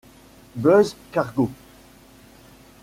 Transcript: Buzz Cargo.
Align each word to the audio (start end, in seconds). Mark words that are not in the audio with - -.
Buzz 0.55 0.95
Cargo. 1.11 1.51